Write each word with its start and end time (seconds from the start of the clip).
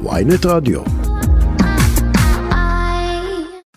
ויינט 0.00 0.46
רדיו. 0.46 0.80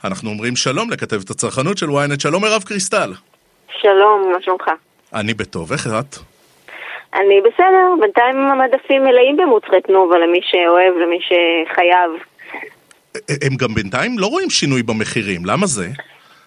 אנחנו 0.03 0.29
אומרים 0.29 0.55
שלום 0.55 0.91
לכתבת 0.91 1.29
הצרכנות 1.29 1.77
של 1.77 1.85
ynet, 1.85 2.21
שלום 2.21 2.43
מירב 2.43 2.63
קריסטל. 2.63 3.11
שלום, 3.81 4.31
מה 4.33 4.41
שלומך? 4.41 4.63
אני 5.13 5.33
בטוב, 5.33 5.71
איך 5.71 5.87
את? 5.87 6.15
אני 7.13 7.41
בסדר, 7.41 7.87
בינתיים 8.01 8.37
המדפים 8.37 9.03
מלאים 9.03 9.37
במוצרי 9.37 9.81
תנובה 9.81 10.17
למי 10.17 10.39
שאוהב, 10.43 10.93
למי 10.97 11.19
שחייב. 11.21 12.11
הם 13.41 13.55
גם 13.57 13.73
בינתיים 13.75 14.19
לא 14.19 14.27
רואים 14.27 14.49
שינוי 14.49 14.83
במחירים, 14.83 15.41
למה 15.45 15.65
זה? 15.65 15.85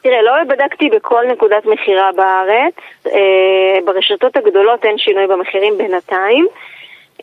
תראה, 0.03 0.23
לא 0.23 0.45
בדקתי 0.45 0.89
בכל 0.89 1.25
נקודת 1.33 1.67
מכירה 1.67 2.11
בארץ, 2.17 2.75
אה, 3.07 3.79
ברשתות 3.85 4.37
הגדולות 4.37 4.85
אין 4.85 4.99
שינוי 4.99 5.27
במחירים 5.27 5.79
בינתיים. 5.79 6.47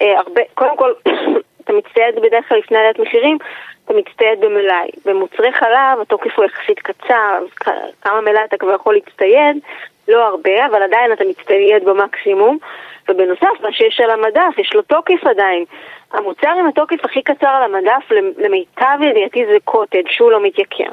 אה, 0.01 0.19
הרבה, 0.19 0.41
קודם 0.53 0.77
כל, 0.77 0.91
אתה 1.65 1.73
מצטייד 1.73 2.15
בדרך 2.15 2.49
כלל 2.49 2.57
לפני 2.57 2.77
עליית 2.77 2.99
מחירים, 2.99 3.37
אתה 3.85 3.93
מצטייד 3.93 4.39
במלאי. 4.39 4.89
במוצרי 5.05 5.53
חלב 5.53 5.99
התוקף 6.01 6.37
הוא 6.37 6.45
יחסית 6.45 6.79
קצר, 6.79 7.37
אז 7.37 7.73
כמה 8.01 8.21
מלאי 8.21 8.43
אתה 8.45 8.57
כבר 8.57 8.73
יכול 8.73 8.93
להצטייד, 8.93 9.57
לא 10.07 10.23
הרבה, 10.27 10.65
אבל 10.65 10.83
עדיין 10.83 11.11
אתה 11.13 11.23
מצטייד 11.29 11.85
במקסימום. 11.85 12.57
ובנוסף, 13.09 13.61
מה 13.61 13.71
שיש 13.71 14.01
על 14.01 14.09
המדף, 14.09 14.57
יש 14.57 14.73
לו 14.73 14.81
תוקף 14.81 15.27
עדיין. 15.27 15.65
המוצר 16.13 16.49
עם 16.49 16.67
התוקף 16.67 17.05
הכי 17.05 17.21
קצר 17.21 17.47
על 17.47 17.63
המדף, 17.63 18.11
למיטב 18.37 18.97
ידיעתי 19.01 19.45
זה 19.45 19.57
קוטג', 19.63 20.09
שהוא 20.09 20.31
לא 20.31 20.43
מתייקר. 20.43 20.91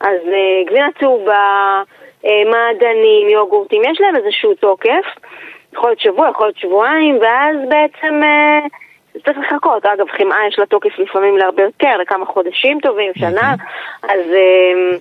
אז 0.00 0.20
אה, 0.32 0.62
גבינה 0.66 0.88
צהובה, 1.00 1.82
אה, 2.24 2.42
מעדנים, 2.50 3.28
יוגורטים, 3.28 3.82
יש 3.84 4.00
להם 4.00 4.16
איזשהו 4.16 4.54
תוקף. 4.54 5.04
יכול 5.72 5.90
להיות 5.90 6.00
שבוע, 6.00 6.28
יכול 6.28 6.46
להיות 6.46 6.58
שבועיים, 6.58 7.18
ואז 7.20 7.56
בעצם 7.68 8.20
אה, 8.22 8.60
צריך 9.24 9.38
לחכות. 9.38 9.86
אגב, 9.86 10.06
חמאה 10.08 10.46
יש 10.48 10.58
לה 10.58 10.66
תוקף 10.66 10.98
לפעמים 10.98 11.36
להרבה 11.36 11.62
יותר, 11.62 11.96
לכמה 11.96 12.26
חודשים 12.26 12.80
טובים, 12.80 13.12
שנה, 13.18 13.54
אז 14.02 14.20
אה, 14.34 14.96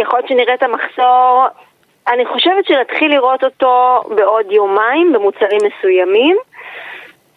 יכול 0.00 0.18
להיות 0.18 0.28
שנראה 0.28 0.54
את 0.54 0.62
המחסור. 0.62 1.44
אני 2.08 2.26
חושבת 2.26 2.64
שנתחיל 2.66 3.14
לראות 3.14 3.44
אותו 3.44 4.02
בעוד 4.16 4.52
יומיים 4.52 5.12
במוצרים 5.12 5.58
מסוימים, 5.64 6.36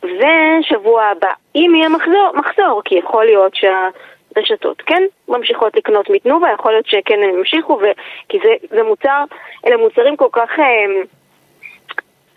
ושבוע 0.04 1.04
הבא, 1.04 1.32
אם 1.56 1.72
יהיה 1.76 1.90
מחזור, 1.90 2.32
מחזור, 2.34 2.82
כי 2.86 2.96
יכול 2.96 3.26
להיות 3.26 3.54
שהרשתות 3.56 4.82
כן 4.82 5.04
ממשיכות 5.28 5.76
לקנות 5.76 6.10
מתנובה, 6.10 6.48
יכול 6.54 6.72
להיות 6.72 6.86
שכן 6.86 7.20
הם 7.24 7.30
ימשיכו, 7.38 7.74
ו... 7.74 7.86
כי 8.30 8.38
זה, 8.44 8.50
זה 8.76 8.84
מוצר, 8.84 9.24
אלה 9.68 9.78
מוצרים 9.78 10.16
כל 10.18 10.30
כך... 10.32 10.60
אה, 10.60 10.86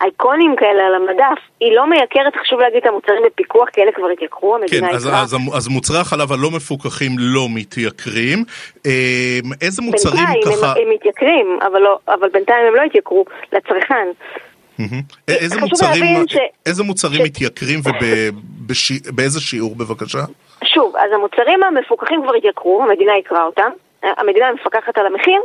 אייקונים 0.01 0.55
כאלה 0.55 0.87
על 0.87 0.95
המדף, 0.95 1.39
היא 1.59 1.75
לא 1.75 1.89
מייקרת, 1.89 2.35
חשוב 2.41 2.59
להגיד, 2.59 2.77
את 2.81 2.85
המוצרים 2.85 3.21
בפיקוח, 3.25 3.69
כי 3.69 3.81
אלה 3.81 3.91
כבר 3.91 4.07
התייקרו, 4.13 4.55
המדינה 4.55 4.89
כן, 4.89 4.95
אז, 4.95 5.09
אז, 5.13 5.35
אז 5.53 5.67
מוצרי 5.67 5.99
החלב 5.99 6.31
הלא 6.31 6.51
מפוקחים 6.51 7.11
לא 7.19 7.41
מתייקרים. 7.55 8.43
אה, 8.85 9.39
איזה 9.61 9.81
מוצרים 9.81 10.25
בינתיים 10.25 10.41
ככה... 10.41 10.51
בינתיים 10.51 10.87
הם, 10.87 10.91
הם 10.91 10.93
מתייקרים, 10.93 11.59
אבל, 11.67 11.79
לא, 11.79 11.99
אבל 12.07 12.29
בינתיים 12.29 12.65
הם 12.67 12.75
לא 12.75 12.81
התייקרו 12.81 13.25
לצרכן. 13.53 14.07
איזה 15.27 15.59
מוצרים, 15.59 16.27
ש... 16.27 16.37
איזה 16.65 16.83
מוצרים 16.83 17.21
ש... 17.21 17.25
מתייקרים 17.25 17.79
ובאיזה 17.85 19.41
שיעור 19.41 19.75
בבקשה? 19.75 20.19
שוב, 20.63 20.95
אז 20.95 21.11
המוצרים 21.13 21.63
המפוקחים 21.63 22.21
כבר 22.23 22.35
התייקרו, 22.35 22.83
המדינה 22.83 23.17
יקרה 23.17 23.43
אותם, 23.43 23.69
המדינה 24.03 24.51
מפקחת 24.53 24.97
על 24.97 25.05
המחיר, 25.05 25.41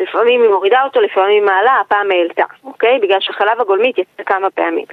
לפעמים 0.00 0.42
היא 0.42 0.50
מורידה 0.50 0.82
אותו, 0.84 1.00
לפעמים 1.00 1.30
היא 1.30 1.42
מעלה, 1.42 1.80
הפעם 1.80 2.10
העלתה, 2.10 2.44
אוקיי? 2.64 2.98
בגלל 2.98 3.20
שחלב 3.20 3.60
הגולמי 3.60 3.88
התייצא 3.88 4.22
כמה 4.26 4.50
פעמים. 4.50 4.84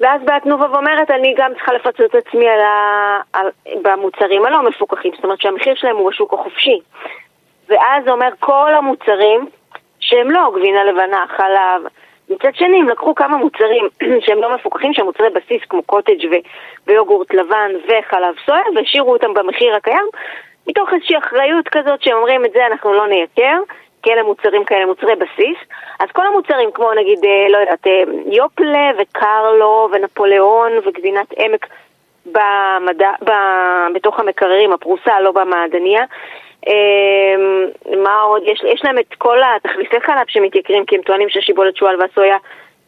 ואז 0.00 0.22
באה 0.24 0.40
תנובה 0.40 0.66
ואומרת, 0.72 1.10
אני 1.10 1.34
גם 1.36 1.54
צריכה 1.54 1.72
לפצות 1.72 2.00
את 2.00 2.14
עצמי 2.14 2.48
על 2.48 2.60
ה... 2.60 3.20
על... 3.32 3.50
במוצרים 3.82 4.44
הלא 4.44 4.62
מפוקחים, 4.62 5.12
זאת 5.14 5.24
אומרת 5.24 5.40
שהמחיר 5.40 5.74
שלהם 5.74 5.96
הוא 5.96 6.10
בשוק 6.10 6.34
החופשי. 6.34 6.80
ואז 7.68 8.04
זה 8.04 8.10
אומר 8.10 8.28
כל 8.40 8.74
המוצרים 8.74 9.46
שהם 10.00 10.30
לא 10.30 10.52
גבינה 10.54 10.84
לבנה, 10.84 11.24
חלב. 11.28 11.82
מצד 12.30 12.54
שני, 12.54 12.80
הם 12.80 12.88
לקחו 12.88 13.14
כמה 13.14 13.36
מוצרים 13.36 13.88
שהם 14.24 14.42
לא 14.42 14.54
מפוקחים, 14.54 14.94
שהם 14.94 15.06
מוצרי 15.06 15.30
בסיס 15.30 15.62
כמו 15.68 15.82
קוטג' 15.82 16.26
ו... 16.30 16.34
ויוגורט 16.86 17.34
לבן 17.34 17.70
וחלב 17.84 18.34
סויה, 18.46 18.64
והשאירו 18.76 19.12
אותם 19.12 19.34
במחיר 19.34 19.74
הקיים, 19.74 20.06
מתוך 20.66 20.92
איזושהי 20.92 21.18
אחריות 21.18 21.68
כזאת 21.68 22.02
שהם 22.02 22.16
אומרים 22.16 22.44
את 22.44 22.50
זה 22.52 22.66
אנחנו 22.66 22.94
לא 22.94 23.08
נייקר. 23.08 23.58
כי 24.06 24.12
אלה 24.12 24.22
מוצרים 24.22 24.64
כאלה, 24.64 24.86
מוצרי 24.86 25.14
בסיס. 25.14 25.58
אז 26.00 26.08
כל 26.12 26.26
המוצרים, 26.26 26.70
כמו 26.74 26.92
נגיד, 26.94 27.18
אה, 27.24 27.48
לא 27.50 27.58
יודעת, 27.58 27.86
אה, 27.86 28.02
יופלה 28.26 28.90
וקרלו 28.98 29.88
ונפוליאון 29.92 30.72
וגבינת 30.86 31.26
עמק 31.36 31.66
במדע, 32.26 33.10
ב, 33.24 33.30
בתוך 33.94 34.20
המקררים, 34.20 34.72
הפרוסה, 34.72 35.20
לא 35.20 35.32
במעדניה. 35.32 36.04
אה, 36.68 36.74
מה 38.02 38.20
עוד? 38.20 38.42
יש, 38.44 38.62
יש 38.64 38.84
להם 38.84 38.98
את 38.98 39.14
כל 39.18 39.38
התחליפי 39.56 40.00
חלב 40.00 40.26
שמתייקרים, 40.28 40.84
כי 40.86 40.96
הם 40.96 41.02
טוענים 41.02 41.28
שהשיבולת 41.28 41.76
שועל 41.76 42.00
והסויה 42.00 42.36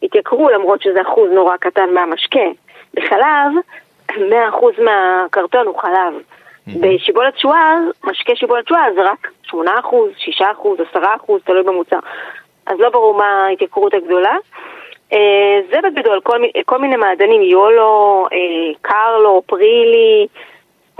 התייקרו, 0.02 0.48
למרות 0.48 0.82
שזה 0.82 1.02
אחוז 1.02 1.30
נורא 1.30 1.56
קטן 1.56 1.94
מהמשקה. 1.94 2.48
בחלב, 2.94 3.52
100% 4.10 4.14
מהקרטון 4.78 5.66
הוא 5.66 5.78
חלב. 5.78 6.14
בשיבולת 6.80 7.38
שועל, 7.38 7.92
משקה 8.04 8.36
שיבולת 8.36 8.68
שועל 8.68 8.94
זה 8.94 9.02
רק 9.02 9.28
8%, 9.52 9.54
6%, 9.54 10.42
10%, 10.94 10.98
תלוי 11.44 11.62
במוצר. 11.62 11.98
אז 12.66 12.80
לא 12.80 12.88
ברור 12.90 13.14
מה 13.14 13.46
ההתייקרות 13.46 13.94
הגדולה. 13.94 14.36
אה, 15.12 15.60
זה 15.70 15.78
בגדול, 15.82 16.20
כל, 16.20 16.42
כל 16.66 16.78
מיני 16.78 16.96
מעדנים, 16.96 17.42
יולו, 17.42 18.26
אה, 18.32 18.74
קרלו, 18.82 19.42
פרילי 19.46 20.26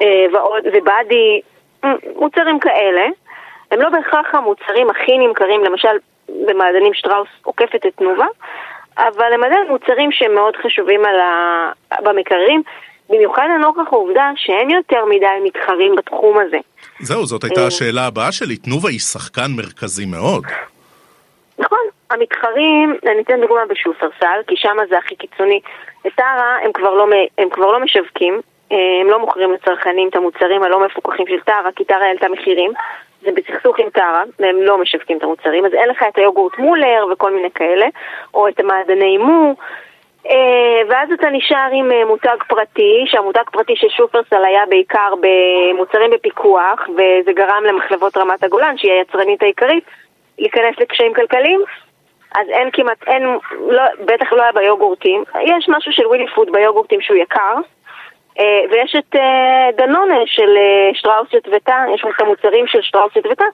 אה, 0.03 0.27
ועוד, 0.33 0.63
ובאדי, 0.73 1.41
מוצרים 2.17 2.59
כאלה. 2.59 3.07
הם 3.71 3.81
לא 3.81 3.89
בהכרח 3.89 4.35
המוצרים 4.35 4.91
הכי 4.91 5.19
נמכרים, 5.19 5.65
למשל 5.65 5.97
במעדנים 6.29 6.95
שטראוס 6.95 7.29
עוקפת 7.43 7.87
את 7.87 7.97
תנובה, 7.97 8.27
אבל 8.99 9.33
הם 9.33 9.45
עדיין 9.45 9.69
מוצרים 9.69 10.13
שהם 10.13 10.35
מאוד 10.35 10.57
חשובים 10.57 11.05
ה... 11.05 11.73
במקררים. 12.03 12.63
במיוחד 13.09 13.47
לנוכח 13.55 13.93
העובדה 13.93 14.31
שאין 14.37 14.71
יותר 14.71 15.05
מדי 15.05 15.27
מתחרים 15.45 15.95
בתחום 15.97 16.39
הזה. 16.39 16.59
זהו, 17.01 17.27
זאת 17.27 17.45
הייתה 17.45 17.67
השאלה 17.67 18.07
הבאה 18.07 18.33
שלי. 18.33 18.57
תנובה 18.57 18.89
היא 18.89 18.99
שחקן 18.99 19.51
מרכזי 19.57 20.07
מאוד. 20.07 20.45
נכון, 21.59 21.79
המתחרים, 22.11 22.97
אני 23.07 23.23
אתן 23.23 23.41
דוגמה 23.41 23.61
בשופרסל, 23.69 24.41
כי 24.47 24.57
שם 24.57 24.77
זה 24.89 24.99
הכי 24.99 25.17
קיצוני. 25.17 25.61
את 26.07 26.13
טרה 26.17 26.57
הם, 26.65 26.71
לא, 26.79 27.07
הם 27.39 27.51
כבר 27.51 27.67
לא 27.67 27.81
משווקים, 27.81 28.41
אה, 28.73 28.77
הם 29.01 29.07
לא 29.07 29.21
מוכרים 29.21 29.53
לצרכנים 29.53 30.09
את 30.09 30.17
המוצרים 30.17 30.63
הלא 30.63 30.87
מפוקחים 30.87 31.27
של 31.29 31.41
טרה, 31.45 31.71
כי 31.77 31.85
טרה 31.85 32.05
העלתה 32.05 32.29
מחירים. 32.29 32.73
זה 33.23 33.31
בסכסוך 33.37 33.79
עם 33.79 33.91
טרה, 33.91 34.23
והם 34.39 34.57
לא 34.63 34.79
משווקים 34.79 35.19
את 35.19 35.23
המוצרים, 35.23 35.67
אז 35.67 35.73
אין 35.75 35.89
לך 35.89 36.05
את 36.09 36.19
היוגורט 36.19 36.59
מולר 36.59 37.07
וכל 37.13 37.35
מיני 37.35 37.51
כאלה, 37.51 37.87
או 38.35 38.49
את 38.49 38.61
המעדני 38.61 39.19
מו. 39.19 39.55
אה, 40.31 40.83
ואז 40.89 41.13
אתה 41.13 41.31
נשאר 41.31 41.69
עם 41.73 41.93
אה, 41.93 42.05
מותג 42.05 42.37
פרטי, 42.49 43.05
שהמותג 43.07 43.43
פרטי 43.53 43.77
של 43.77 43.89
שופרסל 43.89 44.45
היה 44.45 44.67
בעיקר 44.69 45.15
במוצרים 45.21 46.11
בפיקוח, 46.11 46.89
וזה 46.89 47.33
גרם 47.33 47.65
למחלבות 47.65 48.17
רמת 48.17 48.45
הגולן, 48.45 48.79
שהיא 48.79 48.93
היצרנית 48.93 49.43
העיקרית, 49.43 49.85
להיכנס 50.39 50.75
לקשיים 50.79 51.15
כלכליים. 51.15 51.61
אז 52.37 52.49
אין 52.49 52.71
כמעט, 52.73 53.03
אין, 53.07 53.23
לא, 53.69 53.83
בטח 54.05 54.33
לא 54.33 54.43
היה 54.43 54.53
ביוגורטים. 54.53 55.25
יש 55.43 55.69
משהו 55.69 55.93
של 55.93 56.07
ווילי 56.07 56.27
פוד 56.35 56.53
ביוגורטים 56.53 57.01
שהוא 57.01 57.17
יקר, 57.17 57.55
אה, 58.39 58.61
ויש 58.71 58.97
את 58.99 59.17
דנונה 59.77 60.19
של 60.27 60.57
שטראוס 60.93 61.35
יטבתה, 61.35 61.77
יש 61.95 62.05
את 62.17 62.21
המוצרים 62.21 62.67
של 62.67 62.83
שטראוס 62.83 63.17
יטבתה, 63.17 63.45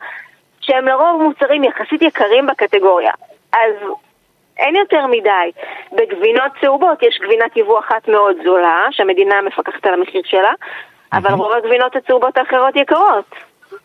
שהם 0.61 0.89
לרוב 0.89 1.23
מוצרים 1.23 1.65
יחסית 1.65 2.03
יקרים 2.03 2.47
בקטגוריה. 2.47 3.13
אז 3.53 3.73
אין 4.59 4.77
יותר 4.77 5.07
מדי. 5.07 5.51
בגבינות 5.93 6.53
צהובות 6.61 7.03
יש 7.03 7.19
גבינת 7.23 7.57
יבוא 7.57 7.79
אחת 7.79 8.09
מאוד 8.09 8.37
זולה, 8.45 8.87
שהמדינה 8.91 9.43
מפקחת 9.43 9.87
על 9.87 9.95
המחיר 9.95 10.23
שלה, 10.25 10.53
אבל 11.13 11.33
רוב 11.33 11.53
הגבינות 11.53 11.97
הצהובות 11.97 12.39
האחרות 12.39 12.77
יקרות. 12.77 13.35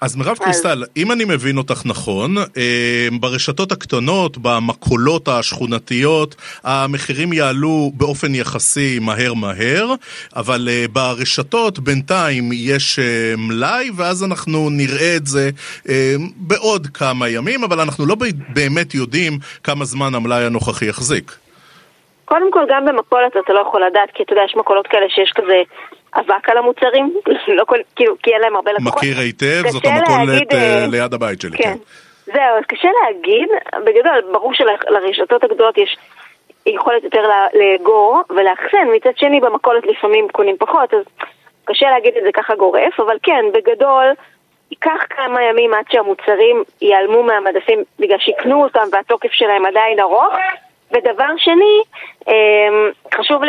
אז 0.01 0.15
מירב 0.15 0.37
קריסטל, 0.37 0.83
אם 0.97 1.11
אני 1.11 1.25
מבין 1.25 1.57
אותך 1.57 1.81
נכון, 1.85 2.37
אה, 2.37 3.07
ברשתות 3.19 3.71
הקטנות, 3.71 4.37
במקולות 4.37 5.27
השכונתיות, 5.27 6.35
המחירים 6.63 7.33
יעלו 7.33 7.91
באופן 7.93 8.35
יחסי 8.35 8.99
מהר 9.01 9.33
מהר, 9.33 9.93
אבל 10.35 10.67
אה, 10.71 10.85
ברשתות 10.93 11.79
בינתיים 11.79 12.49
יש 12.53 12.99
אה, 12.99 13.33
מלאי, 13.37 13.89
ואז 13.97 14.23
אנחנו 14.23 14.69
נראה 14.69 15.15
את 15.15 15.27
זה 15.27 15.49
בעוד 16.35 16.87
כמה 16.87 17.29
ימים, 17.29 17.63
אבל 17.63 17.79
אנחנו 17.79 18.05
לא 18.05 18.15
באמת 18.53 18.93
יודעים 18.93 19.33
כמה 19.63 19.85
זמן 19.85 20.15
המלאי 20.15 20.43
הנוכחי 20.45 20.85
יחזיק. 20.85 21.31
קודם 22.25 22.51
כל, 22.51 22.65
גם 22.69 22.85
במכולת 22.85 23.31
אתה 23.45 23.53
לא 23.53 23.59
יכול 23.59 23.83
לדעת, 23.85 24.09
כי 24.13 24.23
אתה 24.23 24.33
יודע, 24.33 24.41
יש 24.45 24.55
מכולות 24.55 24.87
כאלה 24.87 25.05
שיש 25.09 25.31
כזה 25.35 25.61
אבק 26.15 26.49
על 26.49 26.57
המוצרים, 26.57 27.13
לא 27.57 27.63
כל, 27.65 27.77
כאילו, 27.95 28.15
כי 28.23 28.33
אין 28.33 28.41
להם 28.41 28.55
הרבה 28.55 28.71
לקוחות. 28.71 28.97
מכיר 28.97 29.19
היטב, 29.19 29.67
זאת 29.67 29.85
המכולת 29.85 30.53
אה, 30.53 30.85
ליד 30.91 31.13
הבית 31.13 31.41
שלי, 31.41 31.57
כן. 31.57 31.63
כן. 31.63 31.77
זהו, 32.25 32.57
אז 32.57 32.63
קשה 32.67 32.89
להגיד, 33.03 33.49
בגדול, 33.85 34.21
ברור 34.31 34.53
שלרשתות 34.53 35.43
הגדולות 35.43 35.77
יש 35.77 35.97
יכולת 36.65 37.03
יותר 37.03 37.21
לאגור 37.53 38.21
ולאחסן, 38.29 38.87
מצד 38.95 39.17
שני 39.17 39.39
במכולת 39.39 39.85
לפעמים 39.85 40.27
קונים 40.31 40.55
פחות, 40.59 40.93
אז 40.93 41.03
קשה 41.65 41.89
להגיד 41.89 42.17
את 42.17 42.23
זה 42.23 42.29
ככה 42.33 42.55
גורף, 42.55 42.99
אבל 42.99 43.17
כן, 43.23 43.45
בגדול, 43.53 44.05
ייקח 44.71 45.03
כמה 45.09 45.43
ימים 45.43 45.73
עד 45.73 45.85
שהמוצרים 45.91 46.63
ייעלמו 46.81 47.23
מהמדפים 47.23 47.83
בגלל 47.99 48.17
שיקנו 48.19 48.63
אותם 48.63 48.87
והתוקף 48.91 49.31
שלהם 49.31 49.65
עדיין 49.65 49.99
ארוך. 49.99 50.33
ודבר 50.91 51.37
שני, 51.37 51.81
אמ, 52.27 52.91
חשוב 53.15 53.41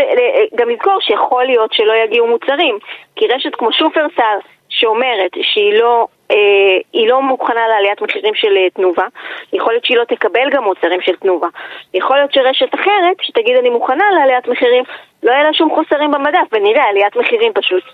גם 0.54 0.68
לזכור 0.68 1.00
שיכול 1.00 1.44
להיות 1.44 1.72
שלא 1.72 1.92
יגיעו 1.92 2.26
מוצרים, 2.26 2.78
כי 3.16 3.26
רשת 3.26 3.54
כמו 3.54 3.72
שופרסל 3.72 4.38
שאומרת 4.68 5.30
שהיא 5.42 5.74
לא, 5.74 6.06
אה, 6.30 7.06
לא 7.06 7.22
מוכנה 7.22 7.68
לעליית 7.68 8.02
מחירים 8.02 8.34
של 8.34 8.56
אה, 8.56 8.70
תנובה, 8.70 9.06
יכול 9.52 9.72
להיות 9.72 9.84
שהיא 9.84 9.96
לא 9.96 10.04
תקבל 10.04 10.50
גם 10.50 10.64
מוצרים 10.64 11.00
של 11.00 11.16
תנובה. 11.16 11.48
יכול 11.94 12.16
להיות 12.16 12.32
שרשת 12.32 12.74
אחרת, 12.74 13.16
שתגיד 13.20 13.56
אני 13.56 13.70
מוכנה 13.70 14.04
לעליית 14.10 14.48
מחירים, 14.48 14.84
לא 15.22 15.32
יהיה 15.32 15.42
לה 15.42 15.52
שום 15.52 15.70
חוסרים 15.74 16.10
במדף, 16.10 16.46
ונראה 16.52 16.84
עליית 16.88 17.16
מחירים 17.16 17.52
פשוט. 17.52 17.84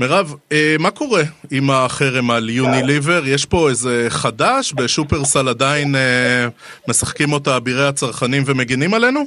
מירב, 0.00 0.26
אה, 0.52 0.74
מה 0.78 0.90
קורה 0.90 1.24
עם 1.56 1.70
החרם 1.70 2.30
על 2.30 2.50
יוניליבר? 2.50 3.20
יש 3.34 3.46
פה 3.46 3.68
איזה 3.68 4.06
חדש? 4.08 4.72
בשופרסל 4.76 5.48
עדיין 5.48 5.94
אה, 5.94 6.46
משחקים 6.88 7.32
אותה 7.32 7.56
אבירי 7.56 7.88
הצרכנים 7.88 8.42
ומגינים 8.46 8.94
עלינו? 8.94 9.20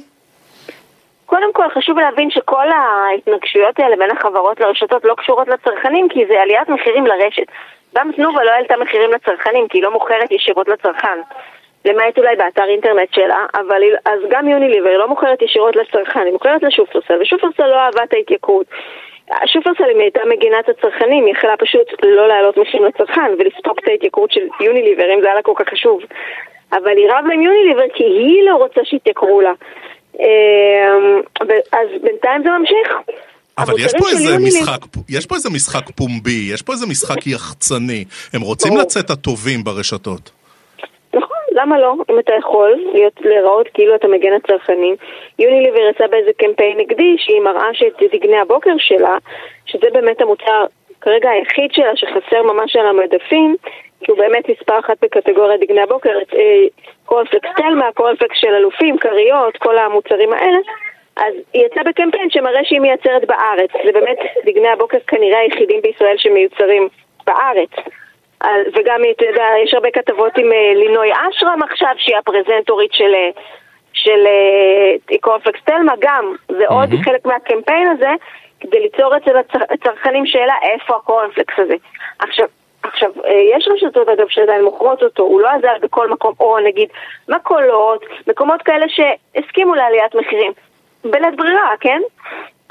קודם 1.26 1.52
כל 1.52 1.68
חשוב 1.74 1.98
להבין 1.98 2.30
שכל 2.30 2.66
ההתנגשויות 2.78 3.80
האלה 3.80 3.96
בין 3.96 4.10
החברות 4.16 4.60
לרשתות 4.60 5.04
לא 5.04 5.14
קשורות 5.14 5.48
לצרכנים 5.48 6.08
כי 6.08 6.20
זה 6.28 6.34
עליית 6.42 6.68
מחירים 6.68 7.06
לרשת. 7.06 7.48
גם 7.96 8.10
תנובה 8.16 8.44
לא 8.44 8.50
העלתה 8.50 8.74
מחירים 8.82 9.10
לצרכנים 9.10 9.68
כי 9.68 9.78
היא 9.78 9.82
לא 9.82 9.92
מוכרת 9.92 10.30
ישירות 10.30 10.68
לצרכן. 10.68 11.18
למעט 11.84 12.18
אולי 12.18 12.36
באתר 12.36 12.64
אינטרנט 12.68 13.14
שלה, 13.14 13.46
אבל 13.54 13.82
אז 14.04 14.20
גם 14.30 14.48
יוניליבר 14.48 14.98
לא 14.98 15.08
מוכרת 15.08 15.42
ישירות 15.42 15.76
לצרכן, 15.76 16.20
היא 16.20 16.32
מוכרת 16.32 16.62
לשופרסל, 16.62 17.18
ושופרסל 17.22 17.66
לא 17.66 17.76
אהבה 17.76 18.04
את 18.04 18.12
ההתייקרות. 18.12 18.66
שופרסל 19.46 19.84
אם 19.92 19.98
היא 19.98 20.02
הייתה 20.02 20.20
מגינת 20.28 20.68
הצרכנים, 20.68 21.24
היא 21.24 21.34
יכלה 21.34 21.56
פשוט 21.56 21.86
לא 22.02 22.28
להעלות 22.28 22.56
מחירים 22.56 22.86
לצרכן 22.86 23.30
ולספוק 23.38 23.78
את 23.78 23.88
ההתייקרות 23.88 24.32
של 24.32 24.40
יוניליבר, 24.60 25.14
אם 25.14 25.20
זה 25.20 25.26
היה 25.26 25.34
לה 25.34 25.42
כל 25.42 25.52
כך 25.56 25.68
חשוב. 25.68 26.00
אבל 26.72 26.96
היא 26.96 27.06
רבה 27.06 27.34
עם 27.34 27.42
יוניליבר 27.42 27.88
כי 27.94 28.04
היא 28.04 28.42
לא 28.44 28.56
רוצה 28.56 28.80
שיתייקרו 28.84 29.40
לה. 29.40 29.52
אמ, 30.20 31.20
אז 31.72 31.88
בינתיים 32.02 32.42
זה 32.42 32.50
ממשיך. 32.58 32.88
אבל 33.58 33.74
יש 33.78 33.92
פה 33.98 34.08
איזה 34.08 34.38
משחק, 34.38 34.80
יש 35.08 35.26
פה 35.26 35.34
איזה 35.34 35.50
משחק 35.50 35.90
פומבי, 35.96 36.48
יש 36.52 36.62
פה 36.62 36.72
איזה 36.72 36.86
משחק 36.86 37.26
יחצני. 37.26 38.04
הם 38.32 38.40
רוצים 38.40 38.76
לצאת 38.76 39.10
הטובים 39.10 39.64
ברשתות. 39.64 40.37
למה 41.58 41.78
לא? 41.78 41.94
אם 42.10 42.18
אתה 42.18 42.32
יכול 42.38 42.84
להיות, 42.92 43.20
להיראות 43.20 43.68
כאילו 43.74 43.94
אתה 43.94 44.08
מגן 44.08 44.32
הצרכנים. 44.32 44.96
יוניליבר 45.38 45.80
יצא 45.90 46.06
באיזה 46.06 46.30
קמפיין 46.36 46.78
נגדי 46.78 47.16
שהיא 47.18 47.40
מראה 47.40 47.68
שאת 47.72 48.02
דגני 48.12 48.38
הבוקר 48.38 48.74
שלה, 48.78 49.16
שזה 49.66 49.86
באמת 49.92 50.20
המוצר 50.20 50.64
כרגע 51.00 51.30
היחיד 51.30 51.72
שלה 51.72 51.96
שחסר 51.96 52.42
ממש 52.42 52.76
על 52.76 52.86
המדפים, 52.86 53.56
כי 54.00 54.12
הוא 54.12 54.18
באמת 54.18 54.48
מספר 54.48 54.78
אחת 54.78 54.96
בקטגוריה 55.02 55.56
דגני 55.56 55.80
הבוקר, 55.80 56.18
אה, 56.34 56.64
קורנפלקס 57.04 57.48
תלמה, 57.56 57.92
קורנפלקס 57.94 58.36
של 58.40 58.54
אלופים, 58.54 58.98
כריות, 58.98 59.56
כל 59.56 59.78
המוצרים 59.78 60.32
האלה. 60.32 60.58
אז 61.16 61.34
היא 61.52 61.66
יצאה 61.66 61.84
בקמפיין 61.84 62.30
שמראה 62.30 62.64
שהיא 62.64 62.80
מייצרת 62.80 63.24
בארץ. 63.24 63.70
זה 63.84 63.92
באמת 63.92 64.18
דגני 64.46 64.68
הבוקר 64.68 64.98
כנראה 65.06 65.38
היחידים 65.38 65.80
בישראל 65.82 66.16
שמיוצרים 66.18 66.88
בארץ. 67.26 67.70
וגם, 68.44 69.00
אתה 69.16 69.24
יודע, 69.24 69.44
יש 69.64 69.74
הרבה 69.74 69.90
כתבות 69.90 70.38
עם 70.38 70.52
אה, 70.52 70.72
לינוי 70.74 71.10
אשרם 71.12 71.62
עכשיו, 71.62 71.94
שהיא 71.96 72.16
הפרזנטורית 72.16 72.92
של, 72.92 73.14
אה, 73.14 73.30
של 73.92 74.26
אה, 74.26 75.18
קורנפלקס 75.20 75.60
תלמה, 75.64 75.92
גם, 75.98 76.34
זה 76.48 76.64
mm-hmm. 76.64 76.72
עוד 76.72 76.88
חלק 77.04 77.26
מהקמפיין 77.26 77.88
הזה, 77.88 78.10
כדי 78.60 78.80
ליצור 78.80 79.16
אצל 79.16 79.36
הצרכנים 79.70 80.26
שאלה 80.26 80.54
איפה 80.62 80.96
הקורנפלקס 80.96 81.54
הזה. 81.58 81.74
עכשיו, 82.18 82.46
עכשיו, 82.82 83.10
יש 83.56 83.68
רשתות 83.68 84.08
אגב 84.08 84.28
שעדיין 84.28 84.64
מוכרות 84.64 85.02
אותו, 85.02 85.22
הוא 85.22 85.40
לא 85.40 85.48
עזר 85.48 85.74
בכל 85.82 86.10
מקום, 86.10 86.34
או 86.40 86.58
נגיד 86.58 86.88
מכולות, 87.28 88.04
מקומות 88.26 88.62
כאלה 88.62 88.86
שהסכימו 88.88 89.74
לעליית 89.74 90.14
מחירים. 90.14 90.52
בלית 91.04 91.36
ברירה, 91.36 91.74
כן? 91.80 92.00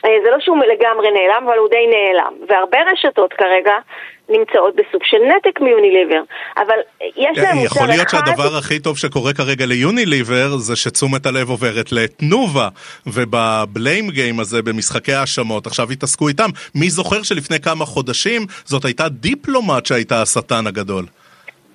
זה 0.02 0.30
לא 0.32 0.40
שהוא 0.40 0.58
לגמרי 0.58 1.12
נעלם, 1.12 1.44
אבל 1.48 1.58
הוא 1.58 1.70
די 1.70 1.88
נעלם. 1.88 2.34
והרבה 2.48 2.78
רשתות 2.92 3.34
כרגע 3.34 3.74
נמצאות 4.30 4.76
בסוג 4.76 5.02
של 5.04 5.18
נתק 5.18 5.62
מיוניליבר. 5.62 6.22
אבל 6.58 6.80
יש 7.16 7.38
להם 7.38 7.58
מוצר 7.58 7.68
אחד... 7.68 7.76
יכול 7.76 7.88
להיות 7.88 8.10
שהדבר 8.10 8.58
הכי 8.58 8.80
טוב 8.80 8.98
שקורה 8.98 9.34
כרגע 9.34 9.66
ליוניליבר 9.66 10.58
זה 10.58 10.76
שתשומת 10.76 11.26
הלב 11.26 11.50
עוברת 11.50 11.92
לתנובה, 11.92 12.68
וב 13.08 13.37
blame 13.37 14.10
game 14.10 14.40
הזה, 14.40 14.62
במשחקי 14.62 15.14
האשמות, 15.14 15.68
עכשיו 15.68 15.92
התעסקו 15.92 16.28
איתם. 16.28 16.50
מי 16.76 16.90
זוכר 16.90 17.24
שלפני 17.24 17.60
כמה 17.60 17.86
חודשים 17.86 18.42
זאת 18.66 18.86
הייתה 18.86 19.10
דיפלומט 19.10 19.86
שהייתה 19.86 20.22
השטן 20.22 20.68
הגדול? 20.68 21.06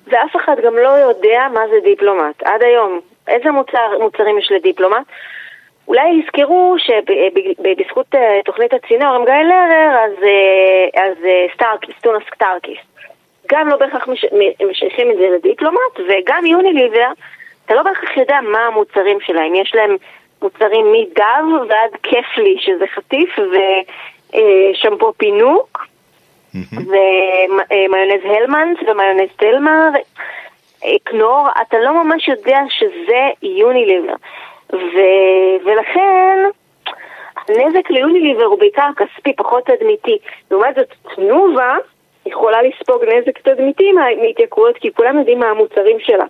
ואף 0.06 0.36
אחד 0.36 0.56
גם 0.64 0.76
לא 0.76 0.88
יודע 0.88 1.40
מה 1.54 1.60
זה 1.70 1.76
דיפלומט. 1.84 2.42
עד 2.44 2.62
היום, 2.62 3.00
איזה 3.28 3.50
מוצר, 3.50 3.98
מוצרים 4.00 4.38
יש 4.38 4.52
לדיפלומט? 4.52 5.06
אולי 5.92 6.08
יזכרו 6.08 6.76
שבזכות 6.78 8.14
אה, 8.14 8.40
תוכנית 8.44 8.72
הצינור 8.74 9.14
עם 9.14 9.24
גיא 9.24 9.34
לרר, 9.34 9.98
אז, 10.04 10.12
אה, 10.22 11.02
אז 11.04 11.24
אה, 11.24 11.46
סטארקיסט, 11.54 11.94
טונה 12.00 12.22
סטארקיסט, 12.34 12.78
גם 13.48 13.68
לא 13.68 13.76
בהכרח 13.76 14.08
משייכים 14.70 15.10
את 15.10 15.16
זה 15.16 15.28
לדיפלומט, 15.34 15.94
וגם 16.08 16.46
יוניליבר, 16.46 17.08
אתה 17.66 17.74
לא 17.74 17.82
בהכרח 17.82 18.16
יודע 18.16 18.38
מה 18.52 18.58
המוצרים 18.58 19.18
שלהם. 19.20 19.54
יש 19.54 19.74
להם 19.74 19.96
מוצרים 20.42 20.92
מדב 20.92 21.68
ועד 21.68 21.90
כיפלי, 22.02 22.56
שזה 22.60 22.84
חטיף, 22.94 23.38
ושמפו 24.32 25.12
פינוק, 25.16 25.86
ומיונז 26.54 28.24
הלמנס 28.24 28.78
ומיונז 28.86 29.30
תלמה, 29.36 29.88
קנור, 31.04 31.48
אתה 31.62 31.78
לא 31.78 32.04
ממש 32.04 32.28
יודע 32.28 32.58
שזה 32.68 33.20
יוניליבר. 33.42 34.14
ו... 34.72 34.98
ולכן 35.64 36.38
הנזק 37.48 37.90
ליוניליבר 37.90 38.44
הוא 38.44 38.58
בעיקר 38.58 38.88
כספי, 38.96 39.32
פחות 39.36 39.66
תדמיתי. 39.66 40.18
לעומת 40.50 40.74
זאת, 40.74 40.94
תנובה 41.14 41.76
יכולה 42.26 42.62
לספוג 42.62 43.04
נזק 43.04 43.38
תדמיתי 43.38 43.92
מהתייקרויות, 43.92 44.76
כי 44.76 44.92
כולם 44.92 45.18
יודעים 45.18 45.38
מה 45.38 45.46
המוצרים 45.46 45.96
שלה. 46.00 46.24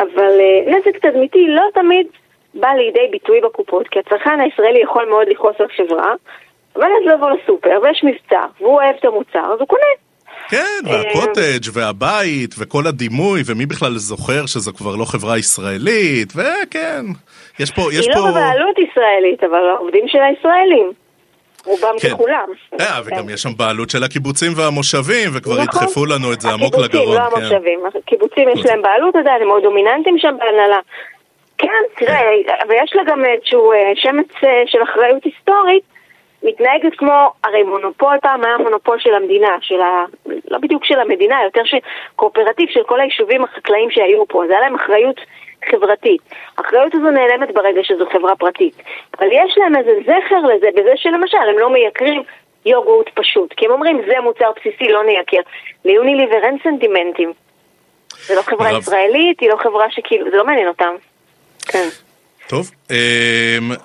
אבל 0.00 0.40
uh, 0.40 0.70
נזק 0.70 0.98
תדמיתי 0.98 1.46
לא 1.48 1.62
תמיד 1.74 2.06
בא 2.54 2.68
לידי 2.68 3.08
ביטוי 3.10 3.40
בקופות, 3.40 3.88
כי 3.88 3.98
הצרכן 3.98 4.40
הישראלי 4.40 4.82
יכול 4.82 5.08
מאוד 5.08 5.28
לכעוס 5.28 5.56
על 5.58 5.68
חברה, 5.68 6.14
אבל 6.76 6.84
אז 6.84 7.14
לבוא 7.14 7.30
לסופר 7.30 7.78
ויש 7.82 8.04
מבצע, 8.04 8.40
והוא 8.60 8.74
אוהב 8.74 8.96
את 8.98 9.04
המוצר, 9.04 9.52
אז 9.52 9.60
הוא 9.60 9.68
קונה. 9.68 10.09
כן, 10.50 10.80
והקוטג' 10.84 11.70
והבית 11.72 12.54
וכל 12.58 12.86
הדימוי, 12.86 13.42
ומי 13.46 13.66
בכלל 13.66 13.92
זוכר 13.96 14.46
שזו 14.46 14.72
כבר 14.72 14.96
לא 14.96 15.04
חברה 15.04 15.38
ישראלית, 15.38 16.32
וכן, 16.36 17.04
יש 17.60 17.70
פה... 17.70 17.82
יש 17.92 18.06
היא 18.06 18.14
לא 18.14 18.14
פה... 18.14 18.20
לא 18.20 18.30
בבעלות 18.30 18.76
ישראלית, 18.78 19.44
אבל 19.44 19.68
העובדים 19.76 20.04
שלה 20.08 20.26
ישראלים. 20.38 20.92
רובם 21.64 21.94
כן. 22.00 22.08
ככולם. 22.08 22.48
אה, 22.80 23.00
וגם 23.04 23.28
יש 23.28 23.42
שם 23.42 23.56
בעלות 23.56 23.90
של 23.90 24.04
הקיבוצים 24.04 24.52
והמושבים, 24.56 25.28
וכבר 25.34 25.52
נכון. 25.52 25.64
ידחפו 25.64 26.06
לנו 26.06 26.32
את 26.32 26.40
זה 26.40 26.48
עמוק 26.50 26.74
לגרון. 26.74 26.84
הקיבוצים, 26.84 27.14
לא 27.14 27.30
כן. 27.36 27.42
המושבים. 27.42 27.80
הקיבוצים 28.04 28.48
יש 28.48 28.66
להם 28.66 28.82
בעלות 28.82 29.16
עדיין, 29.16 29.42
הם 29.42 29.48
מאוד 29.48 29.62
דומיננטיים 29.62 30.18
שם 30.18 30.34
בהנהלה. 30.38 30.80
כן, 31.58 31.82
תראה, 31.96 32.20
כן. 32.46 32.68
ויש 32.68 32.92
לה 32.94 33.02
גם 33.06 33.24
איזשהו 33.24 33.72
אה, 33.72 33.92
שמץ 33.94 34.30
אה, 34.44 34.62
של 34.66 34.78
אחריות 34.82 35.24
היסטורית. 35.24 35.82
מתנהגת 36.42 36.94
כמו, 36.98 37.32
הרי 37.44 37.62
מונופול 37.62 38.16
פעם 38.22 38.44
היה 38.44 38.58
מונופול 38.58 38.98
של 38.98 39.14
המדינה, 39.14 39.56
של. 39.60 39.80
לא 40.50 40.58
בדיוק 40.58 40.84
של 40.84 41.00
המדינה, 41.00 41.42
יותר 41.44 41.64
של 41.64 41.76
קואופרטיב 42.16 42.68
של 42.68 42.82
כל 42.82 43.00
היישובים 43.00 43.44
החקלאים 43.44 43.90
שהיו 43.90 44.28
פה, 44.28 44.44
אז 44.44 44.50
היה 44.50 44.60
להם 44.60 44.74
אחריות 44.74 45.20
חברתית. 45.70 46.22
האחריות 46.58 46.94
הזו 46.94 47.10
נעלמת 47.10 47.54
ברגע 47.54 47.80
שזו 47.84 48.04
חברה 48.12 48.36
פרטית. 48.36 48.74
אבל 49.18 49.28
יש 49.32 49.58
להם 49.58 49.76
איזה 49.76 49.90
זכר 50.02 50.40
לזה, 50.40 50.68
בזה 50.76 50.92
שלמשל 50.96 51.38
הם 51.38 51.58
לא 51.58 51.70
מייקרים 51.70 52.22
יוגורט 52.66 53.08
פשוט, 53.14 53.52
כי 53.56 53.66
הם 53.66 53.72
אומרים 53.72 54.00
זה 54.06 54.20
מוצר 54.22 54.50
בסיסי, 54.56 54.88
לא 54.88 55.04
נייקר. 55.04 55.40
ליוניליבר 55.84 56.44
אין 56.44 56.56
סנטימנטים. 56.64 57.32
זה 58.26 58.34
לא 58.34 58.42
חברה 58.42 58.78
ישראלית, 58.78 59.40
היא 59.40 59.50
לא 59.50 59.56
חברה 59.56 59.90
שכאילו, 59.90 60.30
זה 60.30 60.36
לא 60.36 60.44
מעניין 60.44 60.68
אותם. 60.68 60.94
כן. 61.66 61.88
טוב, 62.50 62.70
אמ, 62.90 62.96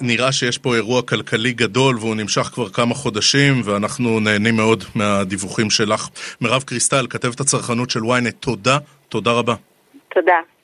נראה 0.01 0.31
שיש 0.31 0.57
פה 0.57 0.75
אירוע 0.75 1.01
כלכלי 1.01 1.53
גדול 1.53 1.95
והוא 1.99 2.15
נמשך 2.15 2.41
כבר 2.41 2.69
כמה 2.69 2.95
חודשים 2.95 3.61
ואנחנו 3.65 4.19
נהנים 4.19 4.55
מאוד 4.55 4.83
מהדיווחים 4.95 5.69
שלך. 5.69 6.07
מירב 6.41 6.63
קריסטל, 6.63 7.07
כתבת 7.09 7.39
הצרכנות 7.39 7.89
של 7.89 7.99
ynet, 7.99 8.31
תודה, 8.39 8.77
תודה 9.09 9.31
רבה. 9.31 9.55
תודה. 10.13 10.54